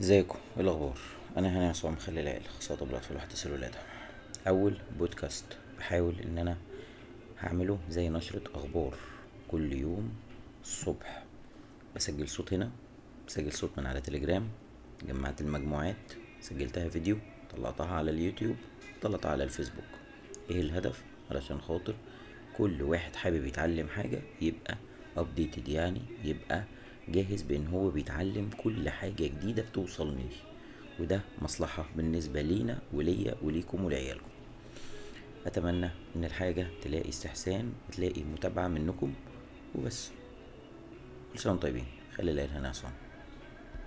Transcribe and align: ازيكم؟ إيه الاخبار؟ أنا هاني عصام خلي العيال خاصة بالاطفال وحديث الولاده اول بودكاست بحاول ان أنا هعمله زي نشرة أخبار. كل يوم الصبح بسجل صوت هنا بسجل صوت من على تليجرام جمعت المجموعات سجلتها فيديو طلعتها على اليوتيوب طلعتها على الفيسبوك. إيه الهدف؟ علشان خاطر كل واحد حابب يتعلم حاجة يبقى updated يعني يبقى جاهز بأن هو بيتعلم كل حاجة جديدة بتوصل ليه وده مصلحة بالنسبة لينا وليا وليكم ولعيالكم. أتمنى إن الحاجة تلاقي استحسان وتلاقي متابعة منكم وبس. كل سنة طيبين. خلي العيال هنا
ازيكم؟ 0.00 0.38
إيه 0.56 0.62
الاخبار؟ 0.62 0.98
أنا 1.36 1.48
هاني 1.56 1.66
عصام 1.66 1.96
خلي 1.96 2.20
العيال 2.20 2.42
خاصة 2.48 2.76
بالاطفال 2.86 3.16
وحديث 3.16 3.46
الولاده 3.46 3.78
اول 4.48 4.78
بودكاست 4.98 5.44
بحاول 5.78 6.14
ان 6.20 6.38
أنا 6.38 6.56
هعمله 7.40 7.78
زي 7.88 8.08
نشرة 8.08 8.42
أخبار. 8.54 8.94
كل 9.48 9.72
يوم 9.72 10.12
الصبح 10.62 11.24
بسجل 11.96 12.28
صوت 12.28 12.52
هنا 12.52 12.70
بسجل 13.28 13.52
صوت 13.52 13.70
من 13.78 13.86
على 13.86 14.00
تليجرام 14.00 14.48
جمعت 15.08 15.40
المجموعات 15.40 15.96
سجلتها 16.40 16.88
فيديو 16.88 17.16
طلعتها 17.56 17.86
على 17.86 18.10
اليوتيوب 18.10 18.56
طلعتها 19.02 19.30
على 19.30 19.44
الفيسبوك. 19.44 19.84
إيه 20.50 20.60
الهدف؟ 20.60 21.02
علشان 21.30 21.60
خاطر 21.60 21.94
كل 22.58 22.82
واحد 22.82 23.16
حابب 23.16 23.44
يتعلم 23.46 23.88
حاجة 23.88 24.20
يبقى 24.40 24.76
updated 25.16 25.68
يعني 25.68 26.00
يبقى 26.24 26.64
جاهز 27.08 27.42
بأن 27.42 27.66
هو 27.66 27.90
بيتعلم 27.90 28.50
كل 28.64 28.90
حاجة 28.90 29.12
جديدة 29.24 29.62
بتوصل 29.62 30.16
ليه 30.16 30.36
وده 31.00 31.20
مصلحة 31.42 31.86
بالنسبة 31.96 32.42
لينا 32.42 32.78
وليا 32.92 33.34
وليكم 33.42 33.84
ولعيالكم. 33.84 34.30
أتمنى 35.46 35.90
إن 36.16 36.24
الحاجة 36.24 36.66
تلاقي 36.82 37.08
استحسان 37.08 37.72
وتلاقي 37.88 38.22
متابعة 38.22 38.68
منكم 38.68 39.14
وبس. 39.74 40.10
كل 41.32 41.38
سنة 41.38 41.56
طيبين. 41.56 41.86
خلي 42.16 42.30
العيال 42.30 42.50
هنا 42.50 42.72